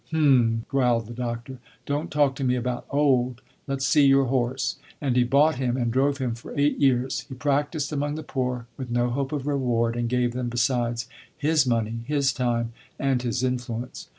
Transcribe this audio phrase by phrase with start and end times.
[0.09, 3.43] "Hm!" growled the doctor, "don't talk to me about old.
[3.67, 7.19] Let's see your horse;" and he bought him, and drove him for eight years.
[7.29, 11.67] He practiced among the poor with no hope of reward, and gave them, besides, his
[11.67, 14.07] money, his time, and his influence.